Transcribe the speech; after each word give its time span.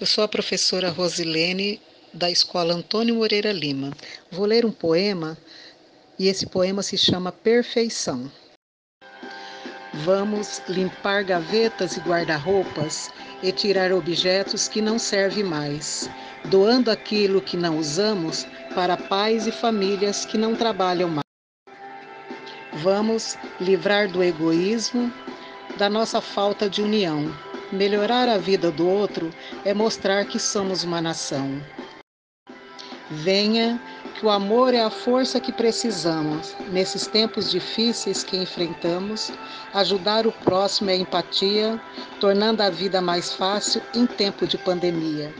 Eu 0.00 0.06
sou 0.06 0.24
a 0.24 0.28
professora 0.28 0.90
Rosilene 0.90 1.80
da 2.12 2.28
Escola 2.28 2.74
Antônio 2.74 3.14
Moreira 3.14 3.52
Lima. 3.52 3.92
Vou 4.28 4.44
ler 4.44 4.66
um 4.66 4.72
poema 4.72 5.38
e 6.18 6.26
esse 6.26 6.46
poema 6.46 6.82
se 6.82 6.98
chama 6.98 7.30
Perfeição. 7.30 8.28
Vamos 10.04 10.60
limpar 10.68 11.22
gavetas 11.22 11.96
e 11.96 12.00
guarda-roupas 12.00 13.08
e 13.40 13.52
tirar 13.52 13.92
objetos 13.92 14.66
que 14.66 14.82
não 14.82 14.98
servem 14.98 15.44
mais, 15.44 16.10
doando 16.46 16.90
aquilo 16.90 17.40
que 17.40 17.56
não 17.56 17.78
usamos 17.78 18.48
para 18.74 18.96
pais 18.96 19.46
e 19.46 19.52
famílias 19.52 20.24
que 20.24 20.36
não 20.36 20.56
trabalham 20.56 21.08
mais. 21.08 21.24
Vamos 22.82 23.38
livrar 23.60 24.10
do 24.10 24.24
egoísmo, 24.24 25.12
da 25.78 25.88
nossa 25.88 26.20
falta 26.20 26.68
de 26.68 26.82
união 26.82 27.32
Melhorar 27.72 28.28
a 28.28 28.38
vida 28.38 28.70
do 28.70 28.88
outro 28.88 29.30
é 29.64 29.72
mostrar 29.72 30.24
que 30.26 30.38
somos 30.38 30.84
uma 30.84 31.00
nação. 31.00 31.62
Venha, 33.10 33.80
que 34.14 34.26
o 34.26 34.30
amor 34.30 34.74
é 34.74 34.82
a 34.82 34.90
força 34.90 35.40
que 35.40 35.52
precisamos 35.52 36.54
nesses 36.70 37.06
tempos 37.06 37.50
difíceis 37.50 38.24
que 38.24 38.36
enfrentamos. 38.36 39.32
Ajudar 39.72 40.26
o 40.26 40.32
próximo 40.32 40.90
é 40.90 40.96
empatia, 40.96 41.80
tornando 42.20 42.62
a 42.62 42.70
vida 42.70 43.00
mais 43.00 43.32
fácil 43.32 43.82
em 43.94 44.06
tempo 44.06 44.46
de 44.46 44.56
pandemia. 44.58 45.32